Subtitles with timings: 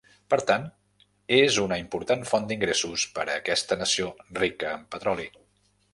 [0.33, 0.63] Per tant,
[1.35, 5.29] és una important font d'ingressos per a aquesta nació rica en petroli.